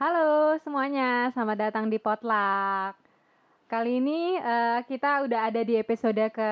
[0.00, 2.96] Halo semuanya, selamat datang di Potluck.
[3.68, 6.50] Kali ini uh, kita udah ada di episode ke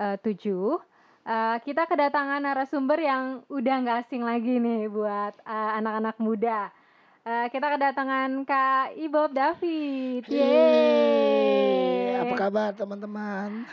[0.00, 0.24] uh, 7.
[0.24, 0.80] Uh,
[1.60, 6.72] kita kedatangan narasumber yang udah nggak asing lagi nih buat uh, anak-anak muda.
[7.28, 10.24] Uh, kita kedatangan Kak Ibob David.
[10.24, 12.24] Yeay.
[12.24, 13.68] Apa kabar teman-teman?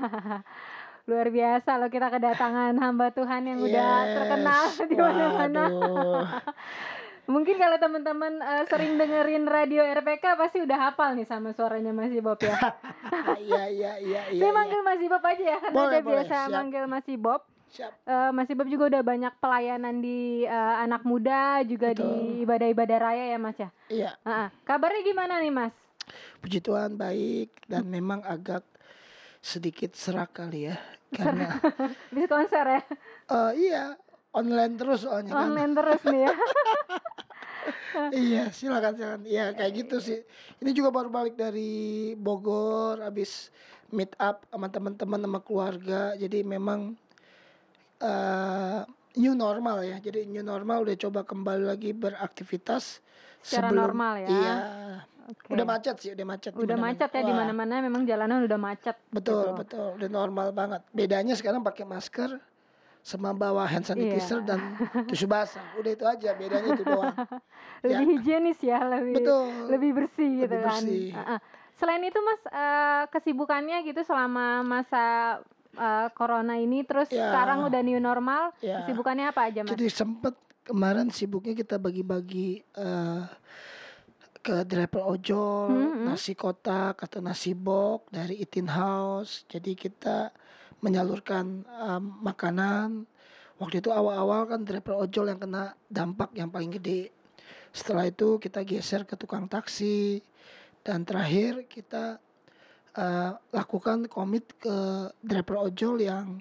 [1.04, 3.68] Luar biasa loh kita kedatangan hamba Tuhan yang yes.
[3.68, 5.64] udah terkenal di mana-mana.
[7.30, 12.10] Mungkin kalau teman-teman uh, sering dengerin radio RPK pasti udah hafal nih sama suaranya Mas
[12.18, 12.58] Bob ya.
[13.40, 14.42] Iya iya iya iya.
[14.42, 16.50] Saya manggil Mas Bob aja ya karena boleh, boleh, biasa siap.
[16.50, 17.42] manggil Mas Bob.
[17.70, 17.92] Siap.
[18.02, 22.02] Uh, Mas Bob juga udah banyak pelayanan di uh, anak muda juga Betul.
[22.02, 23.70] di ibadah-ibadah raya ya Mas ya.
[23.86, 24.10] Iya.
[24.26, 24.48] Uh -uh.
[24.66, 25.74] Kabarnya gimana nih Mas?
[26.42, 27.94] Puji Tuhan baik dan hmm.
[27.94, 28.66] memang agak
[29.38, 30.76] sedikit serak kali ya
[31.14, 31.62] karena
[32.12, 32.82] bisa konser ya.
[33.30, 33.94] Uh, iya
[34.30, 35.50] online terus soalnya kan.
[35.50, 35.78] online kan.
[35.78, 36.34] terus nih ya.
[38.14, 39.22] Iya silakan silakan.
[39.26, 40.18] Iya kayak gitu sih.
[40.62, 43.50] Ini juga baru balik dari Bogor habis
[43.90, 46.14] meet up sama teman-teman sama keluarga.
[46.16, 46.94] Jadi memang
[48.00, 48.80] uh,
[49.18, 49.96] new normal ya.
[49.98, 53.02] Jadi new normal udah coba kembali lagi beraktivitas
[53.42, 54.28] secara sebelum, normal ya?
[54.30, 54.56] Iya.
[55.30, 55.54] Okay.
[55.54, 59.54] udah macet sih udah macet udah macet ya di mana-mana memang jalanan udah macet betul
[59.54, 59.58] gitu.
[59.62, 59.88] betul.
[59.94, 60.82] Udah normal banget.
[60.90, 62.49] Bedanya sekarang pakai masker
[63.00, 64.48] sama bawa hand sanitizer yeah.
[64.54, 64.60] dan
[65.08, 65.64] tisu basah.
[65.80, 67.16] Udah itu aja bedanya itu doang.
[67.84, 68.10] lebih ya.
[68.16, 69.46] higienis ya, lebih Betul.
[69.72, 70.82] lebih bersih gitu lebih kan.
[70.84, 71.06] Bersih.
[71.12, 71.38] Uh -uh.
[71.80, 75.04] Selain itu Mas uh, kesibukannya gitu selama masa
[75.80, 77.32] uh, corona ini terus ya.
[77.32, 78.84] sekarang udah new normal, ya.
[78.84, 79.72] kesibukannya apa aja Mas?
[79.72, 83.24] Jadi sempet kemarin sibuknya kita bagi-bagi uh,
[84.40, 86.04] ke driver ojol, hmm, hmm.
[86.12, 89.44] nasi kotak atau nasi bok dari Itin House.
[89.48, 90.32] Jadi kita
[90.80, 93.04] menyalurkan um, makanan.
[93.60, 97.12] Waktu itu awal-awal kan driver ojol yang kena dampak yang paling gede.
[97.70, 100.24] Setelah itu kita geser ke tukang taksi
[100.80, 102.18] dan terakhir kita
[102.96, 106.40] uh, lakukan komit ke driver ojol yang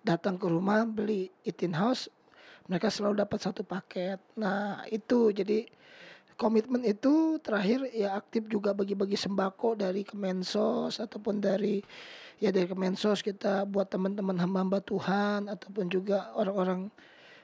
[0.00, 2.08] datang ke rumah beli itin house
[2.68, 4.20] mereka selalu dapat satu paket.
[4.36, 5.64] Nah, itu jadi
[6.38, 11.80] komitmen itu terakhir ya aktif juga bagi-bagi sembako dari Kemensos ataupun dari
[12.38, 16.90] ya dari Kemensos kita buat teman-teman hamba-hamba Tuhan ataupun juga orang-orang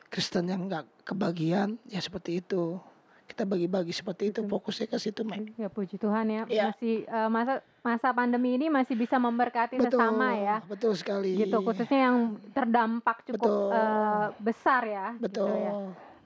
[0.09, 2.79] Kristen yang nggak kebagian ya seperti itu
[3.25, 5.57] kita bagi-bagi seperti itu fokusnya ke situ Mike.
[5.57, 6.71] Ya puji Tuhan ya, ya.
[6.71, 10.57] masih uh, masa masa pandemi ini masih bisa memberkati betul, sesama ya.
[10.69, 11.33] Betul sekali.
[11.41, 15.07] Gitu khususnya yang terdampak cukup uh, besar ya.
[15.17, 15.51] Betul.
[15.51, 15.73] Gitu ya.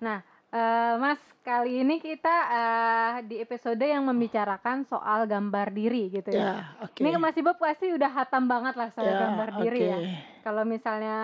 [0.02, 6.32] Nah Uh, Mas, kali ini kita uh, di episode yang membicarakan soal gambar diri gitu
[6.32, 6.40] ya.
[6.80, 7.04] Yeah, okay.
[7.04, 9.92] Ini Mas Ibu pasti udah hatam banget lah soal yeah, gambar diri okay.
[9.92, 9.98] ya.
[10.48, 11.16] Kalau misalnya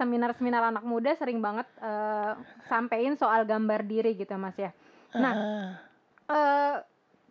[0.00, 2.40] seminar-seminar anak muda sering banget uh,
[2.72, 4.72] sampein soal gambar diri gitu Mas ya.
[5.12, 5.68] Nah, uh.
[6.32, 6.76] Uh,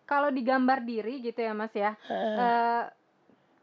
[0.05, 1.97] kalau di gambar diri gitu ya Mas ya.
[2.05, 2.13] Uh.
[2.13, 2.83] Uh,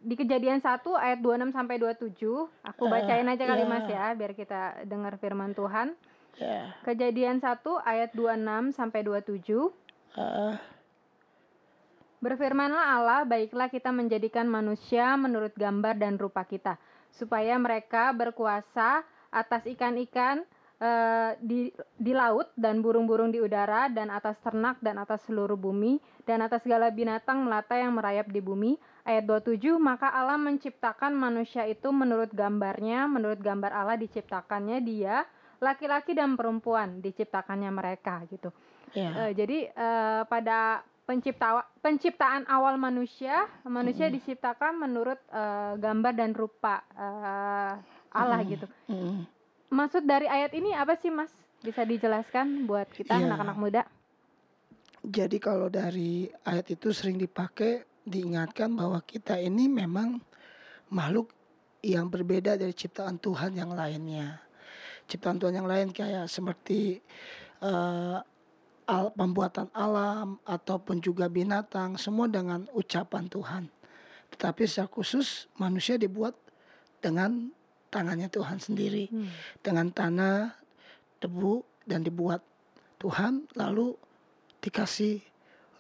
[0.03, 2.18] di kejadian 1 ayat 26 sampai 27,
[2.66, 3.70] aku bacain aja kali yeah.
[3.70, 5.94] Mas ya biar kita dengar firman Tuhan.
[6.36, 6.76] Yeah.
[6.84, 9.72] Kejadian 1 ayat 26 sampai 27.
[10.16, 10.56] Uh.
[12.20, 16.80] Berfirmanlah Allah, baiklah kita menjadikan manusia menurut gambar dan rupa kita,
[17.12, 20.44] supaya mereka berkuasa atas ikan-ikan
[20.80, 26.00] uh, di di laut dan burung-burung di udara dan atas ternak dan atas seluruh bumi
[26.24, 28.80] dan atas segala binatang melata yang merayap di bumi.
[29.06, 35.22] Ayat 27, maka Allah menciptakan manusia itu menurut gambarnya, menurut gambar Allah diciptakannya dia,
[35.61, 38.53] laki-laki dan perempuan diciptakannya mereka gitu.
[38.93, 39.12] Yeah.
[39.12, 39.21] Iya.
[39.21, 44.15] Uh, jadi uh, pada pencipta penciptaan awal manusia, manusia mm.
[44.19, 47.78] diciptakan menurut uh, gambar dan rupa uh,
[48.11, 48.49] Allah mm.
[48.50, 48.66] gitu.
[48.91, 49.22] Mm.
[49.71, 51.31] Maksud dari ayat ini apa sih, Mas?
[51.62, 53.83] Bisa dijelaskan buat kita anak anak-anak muda?
[55.06, 60.19] Jadi kalau dari ayat itu sering dipakai diingatkan bahwa kita ini memang
[60.91, 61.31] makhluk
[61.83, 64.46] yang berbeda dari ciptaan Tuhan yang lainnya
[65.06, 67.00] ciptaan Tuhan yang lain kayak seperti
[67.62, 68.21] uh,
[68.86, 73.65] al pembuatan alam ataupun juga binatang semua dengan ucapan Tuhan.
[74.30, 76.34] Tetapi secara khusus manusia dibuat
[77.03, 77.51] dengan
[77.91, 79.63] tangannya Tuhan sendiri, hmm.
[79.63, 80.54] dengan tanah,
[81.19, 82.42] debu dan dibuat
[82.98, 83.95] Tuhan lalu
[84.63, 85.22] dikasih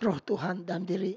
[0.02, 1.14] roh Tuhan dalam diri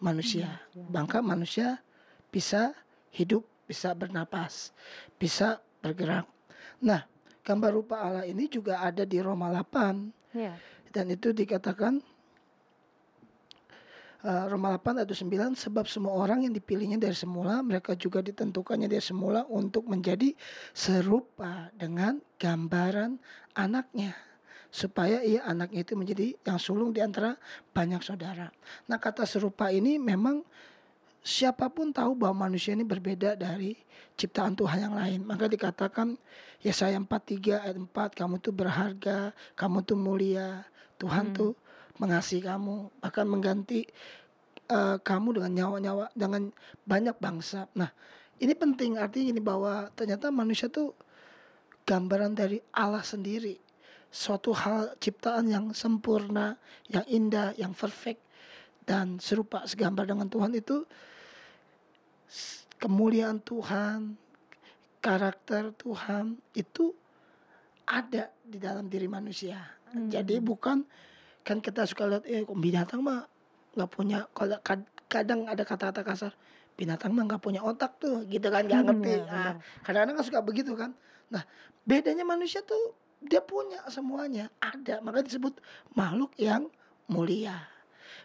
[0.00, 0.60] manusia.
[0.72, 0.88] Hmm.
[0.92, 1.80] Bangka manusia
[2.28, 2.76] bisa
[3.12, 4.76] hidup, bisa bernapas,
[5.16, 6.28] bisa bergerak.
[6.84, 7.06] Nah,
[7.44, 10.34] gambar rupa Allah ini juga ada di Roma 8.
[10.34, 10.56] Yeah.
[10.90, 12.00] Dan itu dikatakan
[14.24, 18.88] uh, Roma 8 ayat 9 sebab semua orang yang dipilihnya dari semula mereka juga ditentukannya
[18.88, 20.32] dari semula untuk menjadi
[20.72, 23.20] serupa dengan gambaran
[23.52, 24.16] anaknya
[24.74, 27.38] supaya ia anaknya itu menjadi yang sulung di antara
[27.70, 28.50] banyak saudara.
[28.90, 30.42] Nah, kata serupa ini memang
[31.24, 33.72] siapa pun tahu bahwa manusia ini berbeda dari
[34.14, 35.20] ciptaan Tuhan yang lain.
[35.24, 36.20] Maka dikatakan
[36.60, 40.68] Yesaya 43 ayat 4, kamu tuh berharga, kamu tuh mulia,
[41.00, 41.36] Tuhan Hmm.
[41.36, 41.52] tuh
[41.96, 43.88] mengasihi kamu, bahkan mengganti
[44.64, 46.48] eh, kamu dengan nyawa-nyawa dengan
[46.88, 47.68] banyak bangsa.
[47.76, 47.92] Nah,
[48.40, 50.96] ini penting artinya ini bahwa ternyata manusia tuh
[51.84, 53.60] gambaran dari Allah sendiri.
[54.08, 56.56] Suatu hal ciptaan yang sempurna,
[56.88, 58.24] yang indah, yang perfect
[58.88, 60.88] dan serupa segambar dengan Tuhan itu
[62.76, 64.16] kemuliaan Tuhan,
[64.98, 66.92] karakter Tuhan itu
[67.84, 69.60] ada di dalam diri manusia.
[69.92, 70.08] Hmm.
[70.08, 70.84] Jadi bukan
[71.44, 73.28] kan kita suka lihat eh kok binatang mah
[73.76, 76.32] nggak punya kalau kad- kadang ada kata-kata kasar
[76.74, 79.54] binatang mah nggak punya otak tuh gitu kan nggak Hmm, ngerti ya, Ah, benar.
[79.84, 80.90] kadang-kadang kan suka begitu kan
[81.28, 81.44] nah
[81.84, 85.60] bedanya manusia tuh dia punya semuanya ada maka disebut
[85.92, 86.64] makhluk yang
[87.06, 87.60] mulia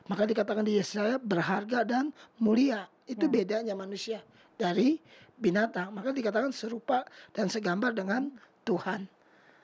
[0.08, 3.34] maka dikatakan di Yesaya berharga dan mulia itu Ya.
[3.34, 4.22] bedanya manusia
[4.56, 5.02] dari
[5.36, 8.30] binatang maka dikatakan serupa dan segambar dengan
[8.62, 9.10] Tuhan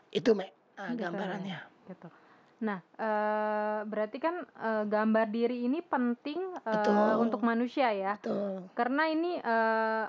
[0.10, 1.08] itu me ah, Gitu ya.
[1.08, 2.08] gambarannya gitu.
[2.56, 7.22] Nah, eh, berarti kan eh, gambar diri ini penting Betul.
[7.22, 8.66] untuk manusia ya, Betul.
[8.74, 10.06] karena ini eh,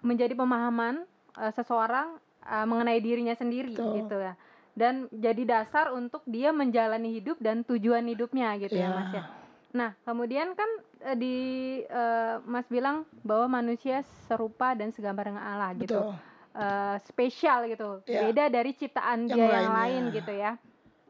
[0.00, 1.02] menjadi pemahaman
[1.36, 3.98] eh, seseorang eh, mengenai dirinya sendiri Betul.
[3.98, 4.38] gitu ya,
[4.72, 8.94] dan jadi dasar untuk dia menjalani hidup dan tujuan hidupnya gitu ya, Ya.
[8.94, 9.24] Mas ya.
[9.68, 11.36] Nah, kemudian kan eh, di
[11.82, 16.12] eh, Mas bilang bahwa manusia serupa dan segambar dengan Allah gitu.
[16.50, 18.24] Eh, spesial gitu, Ya.
[18.24, 19.72] beda dari ciptaan Yang dia yang lainnya.
[19.72, 20.52] lain gitu ya.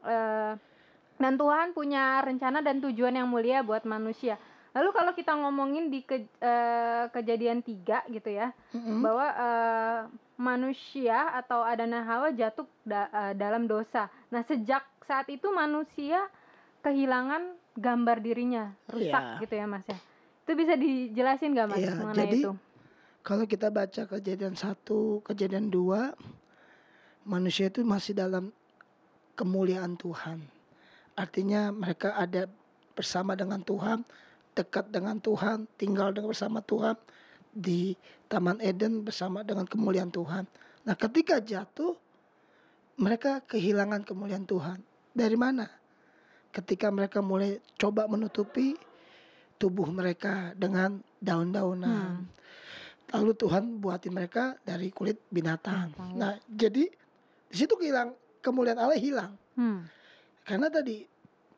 [0.01, 0.53] Eh,
[1.17, 4.37] dan Tuhan punya rencana dan tujuan yang mulia buat manusia.
[4.69, 9.01] Lalu kalau kita ngomongin di ke- eh, kejadian tiga gitu ya, Mm-mm.
[9.01, 9.99] bahwa eh,
[10.39, 14.07] manusia atau Adam dan Hawa jatuh da- eh, dalam dosa.
[14.29, 16.23] Nah sejak saat itu manusia
[16.79, 19.41] kehilangan gambar dirinya, rusak Iya.
[19.43, 19.97] gitu ya mas ya.
[20.45, 22.51] Itu bisa dijelasin gak mas Iya, mengenai jadi itu?
[23.19, 26.15] Kalau kita baca kejadian satu, kejadian dua,
[27.27, 28.49] manusia itu masih dalam
[29.37, 30.41] kemuliaan Tuhan.
[31.13, 32.47] Artinya mereka ada
[32.95, 34.01] bersama dengan Tuhan,
[34.55, 36.95] dekat dengan Tuhan, tinggal dengan bersama Tuhan
[37.53, 37.95] di
[38.27, 40.47] Taman Eden bersama dengan kemuliaan Tuhan.
[40.83, 41.95] Nah, ketika jatuh,
[42.99, 44.83] mereka kehilangan kemuliaan Tuhan.
[45.15, 45.78] Dari mana?
[46.49, 48.73] Ketika mereka mulai coba menutupi
[49.59, 52.23] tubuh mereka dengan daun-daunan.
[52.23, 53.11] Hmm.
[53.11, 55.91] Lalu Tuhan buatin mereka dari kulit binatang.
[55.93, 56.05] Ya.
[56.15, 56.87] Nah, jadi
[57.49, 59.35] di situ hilang kemuliaan Allah hilang.
[59.59, 59.85] Hmm.
[60.47, 61.03] Karena tadi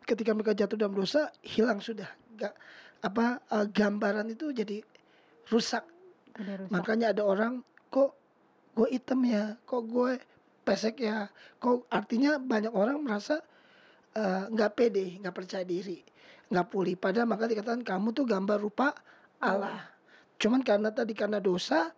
[0.04, 2.10] ketika mereka jatuh dalam dosa hilang sudah.
[2.36, 2.56] Gak,
[3.06, 4.82] apa eh, gambaran itu jadi
[5.54, 5.86] rusak.
[6.36, 6.72] Rusak.
[6.74, 7.62] Makanya ada orang
[7.94, 8.18] kok
[8.74, 10.18] gue hitam ya, kok gue
[10.64, 11.28] pesek ya,
[11.60, 13.44] kok artinya banyak orang merasa
[14.16, 16.04] eh, nggak pede, nggak percaya diri,
[16.52, 16.96] nggak pulih.
[17.00, 18.96] Padahal maka dikatakan kamu tuh gambar rupa
[19.40, 19.88] Allah.
[20.42, 21.94] Cuman karena tadi karena dosa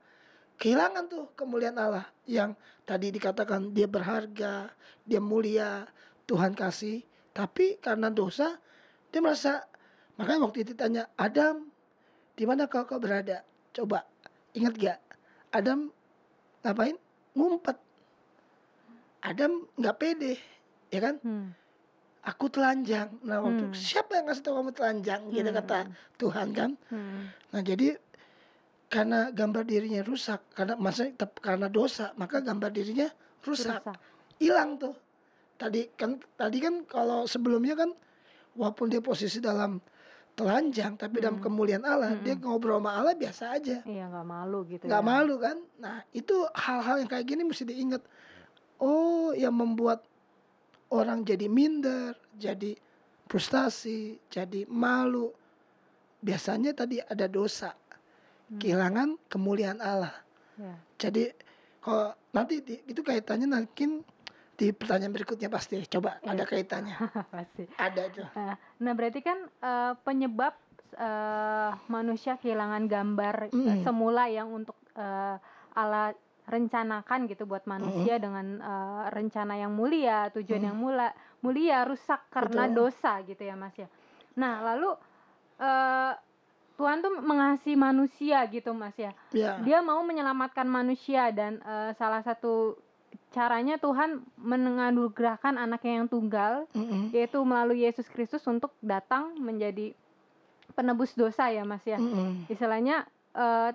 [0.59, 4.71] kehilangan tuh kemuliaan Allah yang tadi dikatakan dia berharga,
[5.03, 5.87] dia mulia,
[6.29, 7.03] Tuhan kasih.
[7.33, 8.61] Tapi karena dosa
[9.09, 9.65] dia merasa
[10.17, 11.65] makanya waktu itu tanya Adam
[12.33, 13.41] di mana kau kau berada?
[13.73, 14.05] Coba
[14.53, 14.99] ingat gak?
[15.53, 15.89] Adam
[16.61, 16.97] ngapain?
[17.33, 17.77] Ngumpet.
[19.23, 20.33] Adam nggak pede,
[20.91, 21.15] ya kan?
[21.23, 21.55] Hmm.
[22.23, 23.11] Aku telanjang.
[23.21, 23.75] Nah waktu Hmm.
[23.75, 25.21] siapa yang ngasih tahu kamu telanjang?
[25.27, 25.59] Gitu Hmm.
[25.59, 25.79] kata
[26.15, 26.71] Tuhan kan.
[26.87, 27.27] Hmm.
[27.51, 27.99] Nah jadi
[28.87, 33.09] karena gambar dirinya rusak, karena masa karena dosa, maka gambar dirinya
[33.41, 33.81] rusak,
[34.37, 34.95] hilang tuh.
[35.57, 37.89] Tadi kan tadi kan kalau sebelumnya kan
[38.53, 39.81] walaupun dia posisi dalam
[40.33, 41.45] telanjang, tapi dalam Hmm.
[41.45, 42.23] kemuliaan Allah, Hmm.
[42.23, 44.85] dia ngobrol sama Allah biasa aja, Iya nggak malu gitu.
[44.87, 45.05] nggak ya.
[45.05, 45.57] malu kan?
[45.77, 48.01] Nah itu hal-hal yang kayak gini mesti diingat.
[48.77, 50.05] Oh yang membuat
[50.93, 52.77] orang jadi minder, jadi
[53.25, 55.33] frustasi, jadi malu.
[56.19, 57.73] Biasanya tadi ada dosa
[58.43, 58.59] Hmm.
[58.59, 60.13] kehilangan kemuliaan Allah.
[60.55, 60.75] Ya.
[60.99, 61.31] Jadi
[61.79, 63.87] kalau nanti di- itu kaitannya nanti
[64.53, 66.29] di pertanyaan berikutnya pasti coba Iya.
[66.29, 66.93] ada kaitannya.
[67.33, 67.63] Pasti.
[67.73, 68.21] ada itu.
[68.29, 70.53] Nah, nah berarti kan eh, penyebab
[70.93, 73.81] eh, manusia kehilangan gambar eh, Mm.
[73.81, 75.35] semula yang untuk eh,
[75.73, 80.67] Allah rencanakan gitu buat manusia dengan eh, rencana yang mulia, tujuan Mm.
[80.67, 81.09] yang mulia,
[81.39, 82.75] mulia rusak karena Betul.
[82.77, 83.87] dosa gitu ya Mas ya.
[84.35, 84.91] Nah, lalu
[85.57, 86.13] eh,
[86.73, 89.13] Tuhan tuh mengasihi manusia gitu Mas ya.
[89.29, 89.61] Ya.
[89.61, 92.75] Dia mau menyelamatkan manusia dan eh, salah satu
[93.29, 97.09] caranya Tuhan menganugerahkan anaknya yang tunggal Mm-mm.
[97.09, 99.93] yaitu melalui Yesus Kristus untuk datang menjadi
[100.73, 101.97] penebus dosa ya Mas ya.
[101.97, 102.49] Mm-mm.
[102.49, 103.71] Istilahnya eh,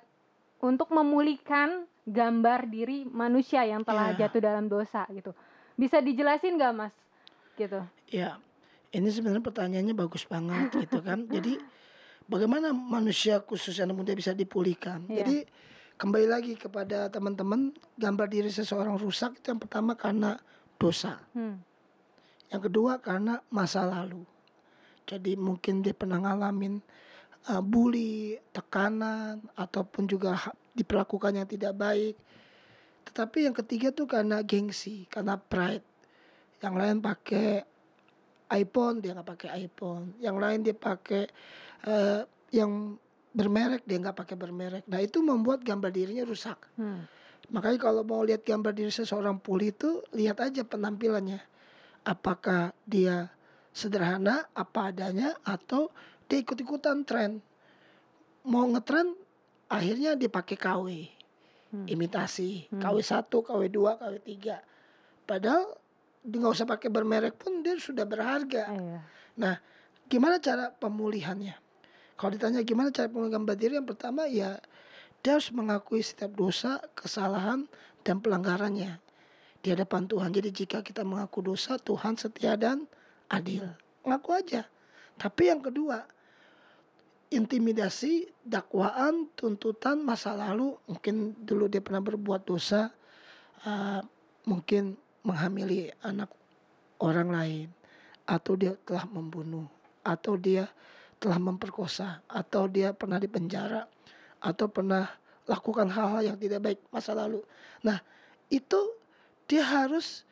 [0.58, 4.26] untuk memulihkan gambar diri manusia yang telah Ya.
[4.26, 5.36] jatuh dalam dosa gitu.
[5.78, 6.94] Bisa dijelasin nggak Mas
[7.54, 7.78] gitu?
[8.08, 8.40] Ya,
[8.90, 11.28] ini sebenarnya pertanyaannya bagus banget gitu kan.
[11.34, 11.60] Jadi
[12.24, 15.04] bagaimana manusia khusus anak muda bisa dipulihkan?
[15.06, 15.22] Iya.
[15.22, 15.36] Jadi
[16.00, 20.40] kembali lagi kepada teman-teman, gambar diri seseorang rusak itu yang pertama karena
[20.80, 21.20] dosa.
[21.36, 21.60] Hmm.
[22.48, 24.24] Yang kedua karena masa lalu.
[25.04, 26.80] Jadi mungkin dia pernah ngalamin
[27.46, 30.34] uh, bully, tekanan, ataupun juga
[30.74, 32.16] diperlakukan yang tidak baik.
[33.06, 35.86] Tetapi yang ketiga tuh karena gengsi, karena pride.
[36.58, 37.48] Yang lain pakai
[38.50, 40.18] iPhone, dia nggak pakai iPhone.
[40.18, 41.24] Yang lain dia pakai
[41.86, 42.98] uh, yang
[43.32, 44.84] bermerek, dia nggak pakai bermerek.
[44.90, 46.58] Nah itu membuat gambar dirinya rusak.
[46.74, 47.06] Hmm.
[47.48, 51.40] Makanya kalau mau lihat gambar diri seseorang pulih itu lihat aja penampilannya.
[52.04, 53.32] Apakah dia
[53.72, 55.92] sederhana apa adanya atau
[56.28, 57.40] dia ikut-ikutan tren.
[58.44, 59.16] Mau ngetren
[59.66, 60.86] akhirnya dia pakai KW.
[61.68, 61.84] Hmm.
[61.84, 62.68] Imitasi.
[62.72, 62.80] Hmm.
[62.80, 65.28] KW 1, KW 2, KW 3.
[65.28, 65.64] Padahal
[66.24, 68.72] dia nggak usah pakai bermerek pun dia sudah berharga.
[68.72, 69.00] Iya.
[70.08, 71.56] Gimana cara pemulihannya?
[72.16, 74.56] Kalau ditanya gimana cara pemulihan diri, yang pertama ya
[75.20, 77.68] dia harus mengakui setiap dosa, kesalahan,
[78.02, 78.98] dan pelanggarannya
[79.60, 80.32] di hadapan Tuhan.
[80.32, 82.88] Jadi jika kita mengaku dosa, Tuhan setia dan
[83.28, 83.68] adil.
[84.08, 84.64] Ngaku aja.
[85.20, 86.08] Tapi yang kedua,
[87.28, 92.88] intimidasi, dakwaan, tuntutan masa lalu, mungkin dulu dia pernah berbuat dosa,
[93.68, 94.00] uh,
[94.48, 96.32] mungkin menghamili anak
[97.04, 97.68] orang lain,
[98.24, 99.68] atau dia telah membunuh,
[100.00, 100.72] atau dia
[101.20, 103.84] telah memperkosa, atau dia pernah dipenjara,
[104.40, 105.04] atau pernah
[105.44, 107.44] lakukan hal-hal yang tidak baik masa lalu.
[107.84, 108.00] Nah,
[108.48, 108.96] itu
[109.44, 110.24] dia harus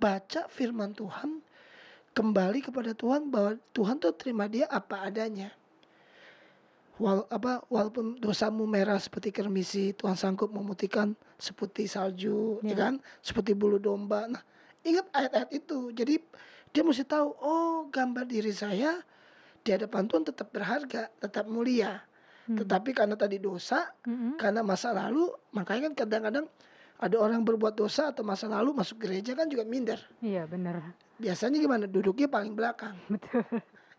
[0.00, 1.44] baca firman Tuhan,
[2.16, 5.52] kembali kepada Tuhan bahwa Tuhan tuh terima dia apa adanya.
[6.98, 12.76] Wal, apa walaupun dosamu merah seperti kermisi, Tuhan sanggup memutihkan seperti salju, ya Ya.
[12.76, 12.94] kan?
[13.22, 14.26] Seperti bulu domba.
[14.26, 14.42] Nah,
[14.82, 15.94] ingat ayat-ayat itu.
[15.94, 16.18] Jadi
[16.74, 18.98] dia mesti tahu, oh gambar diri saya
[19.62, 22.02] di hadapan Tuhan tetap berharga, tetap mulia.
[22.50, 22.58] Hmm.
[22.58, 24.34] Tetapi karena tadi dosa, Mm-mm.
[24.34, 26.46] karena masa lalu, makanya kan kadang-kadang
[26.98, 30.02] ada orang berbuat dosa atau masa lalu masuk gereja kan juga minder.
[30.18, 30.82] Iya bener.
[31.22, 31.86] Biasanya gimana?
[31.86, 33.46] Duduknya paling belakang, Betul.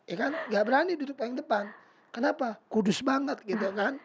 [0.04, 0.32] ya kan?
[0.52, 1.72] Gak berani duduk paling depan.
[2.10, 2.58] Kenapa?
[2.68, 3.98] Kudus banget gitu kan?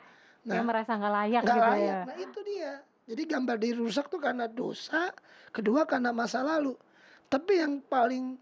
[0.45, 1.89] Dia Nah, merasa nggak layak nggak gitu layak.
[1.89, 1.99] ya.
[2.05, 2.73] Nah itu dia.
[3.05, 5.13] Jadi gambar diri rusak tuh karena dosa,
[5.53, 6.73] kedua karena masa lalu.
[7.29, 8.37] Tapi yang paling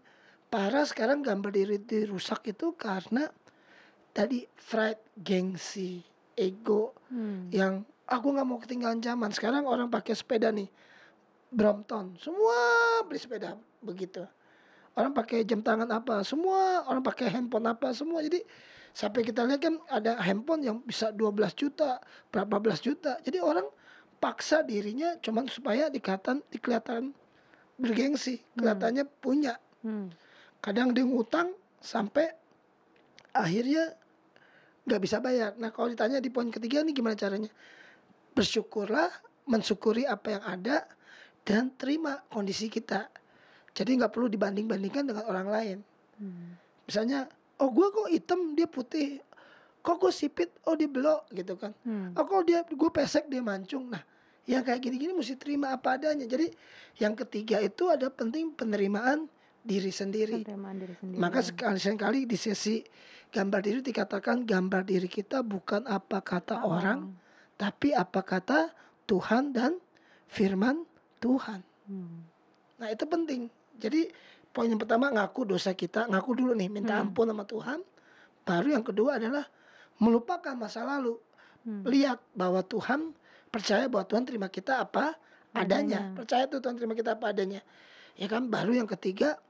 [0.47, 3.27] parah sekarang gambar diri dirusak itu karena
[4.11, 5.99] tadi pride, gengsi,
[6.35, 7.49] ego, Hmm.
[7.49, 7.73] yang
[8.05, 9.31] aku nggak mau ketinggalan zaman.
[9.31, 10.67] Sekarang orang pakai sepeda nih,
[11.49, 12.55] Brompton, semua
[13.03, 14.23] beli sepeda begitu.
[14.93, 18.21] Orang pakai jam tangan apa, semua orang pakai handphone apa, semua.
[18.21, 18.45] Jadi
[18.93, 21.97] sampai kita lihat kan ada handphone yang bisa 12 juta,
[22.29, 23.17] berapa belas juta.
[23.25, 23.65] Jadi orang
[24.21, 27.11] paksa dirinya cuman supaya dikatan dikelihatan
[27.75, 29.57] bergengsi, kelihatannya punya.
[29.81, 30.13] Hmm.
[30.61, 32.31] Kadang dia ngutang sampai
[33.33, 33.97] akhirnya
[34.85, 35.57] nggak bisa bayar.
[35.57, 37.49] Nah kalau ditanya di poin ketiga nih gimana caranya?
[38.37, 39.09] Bersyukurlah,
[39.49, 40.87] mensyukuri apa yang ada
[41.43, 43.09] dan terima kondisi kita.
[43.73, 45.77] Jadi nggak perlu dibanding-bandingkan dengan orang lain.
[46.21, 46.61] Hmm.
[46.85, 47.25] Misalnya,
[47.59, 49.21] oh gue kok hitam dia putih,
[49.83, 51.75] kok gue sipit, oh dia belok gitu kan.
[51.85, 52.15] Hmm.
[52.17, 53.91] Oh kalau dia gue pesek dia mancung.
[53.91, 54.01] Nah
[54.43, 56.27] yang kayak gini-gini mesti terima apa adanya.
[56.27, 56.51] Jadi
[56.99, 59.31] yang ketiga itu ada penting penerimaan
[59.63, 60.43] diri sendiri.
[60.43, 61.19] Penerimaan diri sendiri.
[61.19, 62.83] Maka sekali sekali di sesi
[63.31, 67.15] gambar diri dikatakan gambar diri kita bukan apa kata orang,
[67.55, 68.69] tapi apa kata
[69.07, 69.79] Tuhan dan
[70.27, 70.83] firman
[71.23, 71.63] Tuhan.
[71.87, 72.27] Hmm.
[72.77, 73.47] Nah itu penting.
[73.79, 74.11] Jadi
[74.53, 77.09] poin yang pertama ngaku dosa kita, ngaku dulu nih minta Hmm.
[77.09, 77.79] ampun sama Tuhan.
[78.45, 79.49] Baru yang kedua adalah
[79.97, 81.17] melupakan masa lalu.
[81.65, 81.81] Hmm.
[81.83, 83.17] Lihat bahwa Tuhan
[83.49, 85.17] percaya bahwa Tuhan terima kita apa
[85.51, 86.05] adanya.
[86.05, 86.17] Adanya.
[86.17, 87.65] Percaya tuh Tuhan terima kita apa adanya.
[88.13, 89.41] Ya kan baru yang ketiga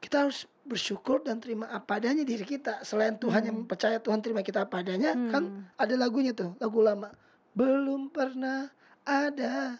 [0.00, 2.80] kita harus bersyukur dan terima apa adanya diri kita.
[2.82, 3.68] Selain Tuhan yang Hmm.
[3.68, 5.68] percaya Tuhan terima kita apa adanya, kan Hmm.
[5.76, 7.12] ada lagunya tuh, lagu lama.
[7.52, 8.72] Belum pernah
[9.04, 9.76] ada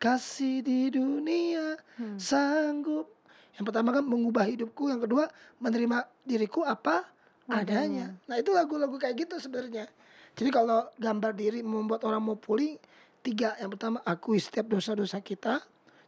[0.00, 2.16] kasih di dunia Hmm.
[2.16, 3.17] sanggup.
[3.58, 5.26] Yang pertama kan mengubah hidupku, yang kedua
[5.58, 7.02] menerima diriku apa
[7.50, 8.14] adanya.
[8.30, 9.90] Nah itu lagu-lagu kayak gitu sebenarnya.
[10.38, 12.78] Jadi kalau gambar diri membuat orang mau pulih,
[13.18, 13.58] tiga.
[13.58, 15.58] Yang pertama akui setiap dosa-dosa kita.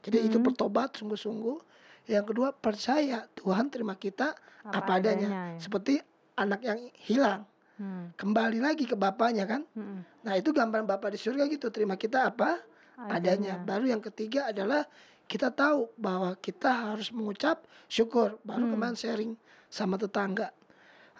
[0.00, 0.46] Jadi itu Hmm.
[0.46, 1.58] bertobat sungguh-sungguh.
[2.06, 5.28] Yang kedua percaya Tuhan terima kita apa, adanya.
[5.28, 5.42] ya.
[5.58, 5.98] Seperti
[6.38, 7.42] anak yang hilang
[7.76, 8.12] Hmm.
[8.14, 9.66] kembali lagi ke bapaknya kan.
[9.74, 10.04] Hmm.
[10.22, 12.60] Nah itu gambaran bapak di surga gitu terima kita apa
[13.00, 13.56] adanya.
[13.56, 14.84] Baru yang ketiga adalah
[15.30, 18.42] kita tahu bahwa kita harus mengucap syukur.
[18.42, 18.72] Baru Hmm.
[18.74, 19.32] kemarin sharing
[19.70, 20.50] sama tetangga.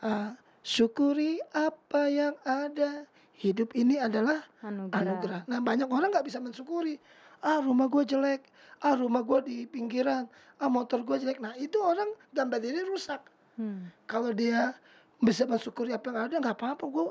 [0.02, 3.06] Ah, syukuri apa yang ada.
[3.32, 4.98] Hidup ini adalah Anugerah.
[5.00, 5.40] anugerah.
[5.46, 6.98] Nah banyak orang nggak bisa mensyukuri.
[7.40, 8.44] ah rumah gue jelek,
[8.84, 10.28] ah rumah gue di pinggiran,
[10.60, 11.40] ah motor gue jelek.
[11.40, 13.24] Nah itu orang gambar diri rusak.
[13.56, 13.88] Hmm.
[14.04, 14.76] Kalau dia
[15.16, 17.04] bisa mensyukuri apa yang ada nggak apa-apa gue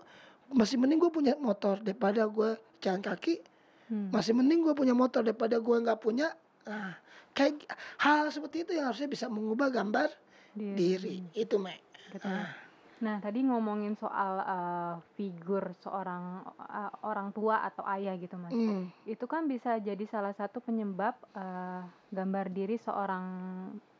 [0.51, 3.41] masih mending gue punya motor daripada gue jalan kaki
[3.89, 4.13] Hmm.
[4.13, 6.29] masih mending gue punya motor daripada gue nggak punya
[6.69, 6.93] nah,
[7.33, 7.65] kayak
[7.97, 10.09] hal seperti itu yang harusnya bisa mengubah gambar
[10.53, 10.77] Diri.
[10.77, 11.73] diri itu me
[12.21, 12.45] ya.
[12.99, 18.51] Nah, tadi ngomongin soal eh, figur seorang eh, orang tua atau ayah gitu, Mas.
[18.51, 23.23] Hmm, Itu kan bisa jadi salah satu penyebab eh, gambar diri seorang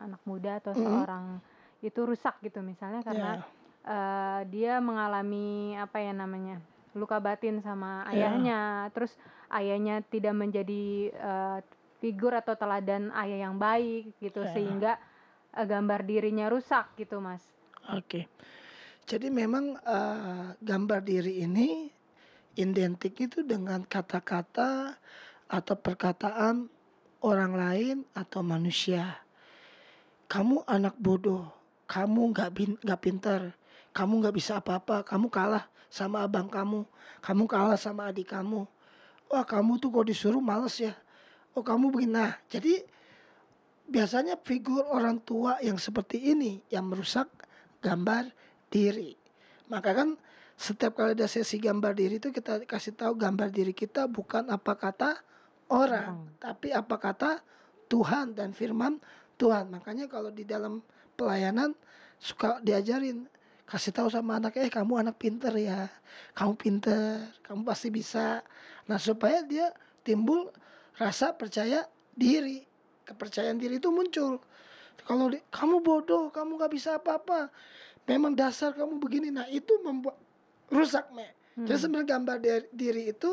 [0.03, 0.83] anak muda atau Mhm.
[0.83, 1.25] seorang
[1.79, 3.43] itu rusak gitu misalnya karena ya,
[3.87, 6.59] eh, dia mengalami apa ya namanya?
[6.97, 8.33] luka batin sama Ya.
[8.33, 9.13] ayahnya, terus
[9.47, 11.57] ayahnya tidak menjadi eh,
[11.99, 14.51] figur atau teladan ayah yang baik gitu Ya.
[14.55, 14.91] sehingga
[15.53, 17.43] eh, gambar dirinya rusak gitu, Mas.
[17.91, 18.25] oke
[19.05, 21.91] jadi memang eh, gambar diri ini
[22.55, 24.95] identik itu dengan kata-kata
[25.49, 26.67] atau perkataan
[27.19, 29.19] orang lain atau manusia
[30.29, 31.49] kamu anak bodoh
[31.89, 33.41] kamu nggak bin- nggak pintar
[33.91, 36.85] kamu nggak bisa apa-apa kamu kalah sama abang kamu
[37.19, 38.69] kamu kalah sama adik kamu
[39.25, 40.93] wah kamu tuh kok disuruh males ya
[41.55, 42.13] oh kamu begini.
[42.17, 42.83] Nah jadi
[43.89, 47.25] biasanya figur orang tua yang seperti ini yang merusak
[47.81, 48.29] gambar
[48.69, 49.17] diri.
[49.69, 50.09] Maka kan
[50.59, 54.75] setiap kali ada sesi gambar diri itu kita kasih tahu gambar diri kita bukan apa
[54.75, 55.23] kata
[55.71, 56.35] orang Hmm.
[56.41, 57.39] tapi apa kata
[57.87, 58.99] Tuhan dan firman
[59.39, 59.71] Tuhan.
[59.71, 60.83] Makanya kalau di dalam
[61.15, 61.73] pelayanan
[62.19, 63.25] suka diajarin
[63.69, 65.87] kasih tahu sama anak eh kamu anak pinter ya.
[66.35, 67.33] Kamu pinter.
[67.45, 68.43] Kamu pasti bisa.
[68.89, 69.71] Nah supaya dia
[70.03, 70.51] timbul
[70.99, 72.67] rasa percaya diri
[73.07, 74.37] kepercayaan diri itu muncul
[75.07, 77.47] kalau di- kamu bodoh kamu nggak bisa apa-apa
[78.05, 80.19] memang dasar kamu begini nah itu membuat
[80.67, 81.25] rusak me
[81.57, 81.81] jadi Hmm.
[81.81, 82.37] sebenarnya gambar
[82.69, 83.31] diri itu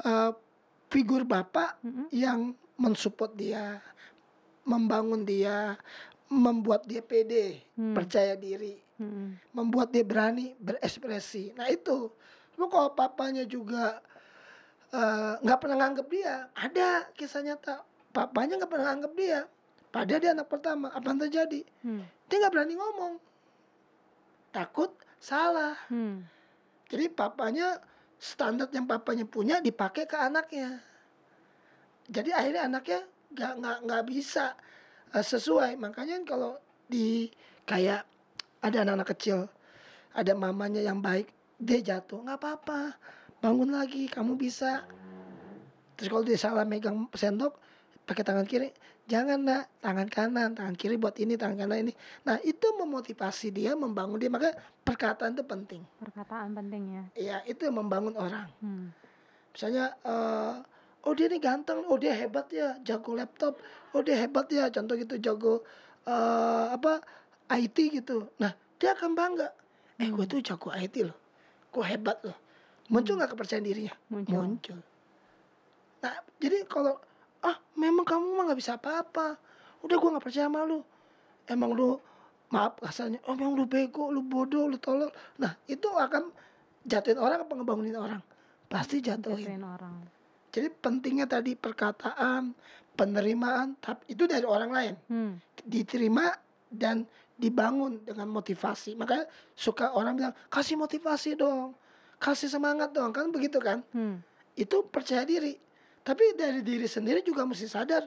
[0.00, 0.30] eh,
[0.88, 2.06] figur bapak Mm-mm.
[2.10, 3.78] yang mensupport dia
[4.64, 5.76] membangun dia
[6.26, 7.92] membuat dia pede Hmm.
[7.92, 9.38] percaya diri Mm-mm.
[9.52, 11.50] membuat dia berani berekspresi.
[11.54, 12.10] Nah itu,
[12.54, 13.98] lu kalau papanya juga
[14.94, 17.82] eh, nggak pernah nganggep dia, ada kisah nyata,
[18.14, 19.40] papanya nggak pernah nganggep dia,
[19.90, 21.60] padahal dia anak pertama, apa yang terjadi?
[21.82, 22.06] Hmm.
[22.30, 23.14] Dia nggak berani ngomong,
[24.54, 25.74] takut salah.
[25.90, 26.22] Hmm.
[26.86, 27.82] Jadi papanya
[28.20, 30.78] standar yang papanya punya dipakai ke anaknya.
[32.06, 33.00] Jadi akhirnya anaknya
[33.34, 34.54] nggak nggak nggak bisa
[35.10, 35.74] eh, sesuai.
[35.80, 37.32] Makanya kalau di
[37.66, 38.06] kayak
[38.62, 39.50] ada anak-anak kecil,
[40.14, 41.28] ada mamanya yang baik,
[41.58, 42.96] dia jatuh nggak apa-apa,
[43.44, 44.88] bangun lagi, kamu bisa.
[46.00, 47.60] Terus kalau dia salah megang sendok,
[48.08, 48.72] pakai tangan kiri,
[49.04, 51.92] jangan nak, tangan kanan, tangan kiri buat ini, tangan kanan ini.
[52.24, 54.32] Nah itu memotivasi dia, membangun dia.
[54.32, 55.84] Maka perkataan itu penting.
[56.00, 57.04] Perkataan penting ya.
[57.12, 58.48] Ya itu yang membangun orang.
[58.64, 58.96] Hmm.
[59.52, 60.54] Misalnya, eh,
[61.04, 63.60] oh dia ini ganteng, oh dia hebat ya, jago laptop,
[63.92, 65.60] oh dia hebat ya, contoh gitu jago
[66.08, 67.04] eh, apa
[67.52, 68.24] IT gitu.
[68.40, 69.52] Nah dia akan bangga.
[70.00, 71.14] Eh gue tuh jago IT loh,
[71.70, 72.43] gue hebat loh.
[72.92, 73.94] Muncul nggak kepercayaan dirinya?
[74.12, 74.40] Muncul.
[74.44, 74.78] Muncul.
[76.04, 77.00] Nah jadi kalau
[77.40, 79.40] ah memang kamu mah nggak bisa apa-apa,
[79.84, 80.80] udah gue nggak percaya sama lu.
[81.48, 81.96] Emang lu
[82.52, 85.08] maaf kasarnya, oh emang lu bego, lu bodoh, lu tolol.
[85.40, 86.28] Nah itu akan
[86.84, 88.20] jatuhin orang apa ngebangunin orang?
[88.68, 89.44] Pasti jatuhin.
[89.44, 89.96] Jatuhin orang.
[90.54, 92.54] Jadi pentingnya tadi perkataan,
[92.94, 94.94] penerimaan, tapi itu dari orang lain.
[95.10, 95.32] Hmm.
[95.66, 96.30] Diterima
[96.70, 97.02] dan
[97.34, 98.94] dibangun dengan motivasi.
[98.94, 99.26] Makanya
[99.58, 101.74] suka orang bilang, kasih motivasi dong.
[102.18, 103.10] Kasih semangat dong.
[103.10, 103.82] Kan begitu kan?
[103.90, 104.22] Hmm.
[104.54, 105.58] Itu percaya diri.
[106.04, 108.04] Tapi dari diri sendiri juga mesti sadar.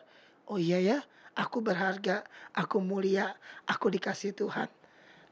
[0.48, 0.98] Oh iya ya,
[1.34, 3.36] aku berharga, aku mulia,
[3.68, 4.70] aku dikasih Tuhan.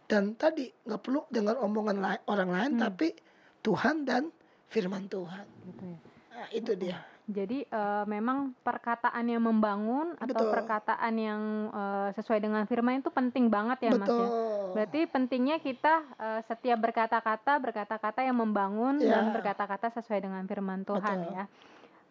[0.05, 2.81] Dan tadi nggak perlu dengar omongan lai- orang lain, Hmm.
[2.83, 3.15] tapi
[3.61, 4.29] Tuhan dan
[4.67, 5.45] firman Tuhan.
[5.65, 5.97] Gitu ya.
[6.35, 6.97] Nah, itu dia.
[7.25, 10.53] Jadi eh, memang perkataan yang membangun atau Betul.
[10.53, 11.41] perkataan yang
[11.73, 14.21] eh, sesuai dengan firman itu penting banget ya Mas Betul.
[14.21, 14.29] ya.
[14.77, 19.17] Berarti pentingnya kita eh, setiap berkata-kata berkata-kata yang membangun Ya.
[19.17, 21.33] dan berkata-kata sesuai dengan firman Tuhan Betul.
[21.33, 21.43] ya.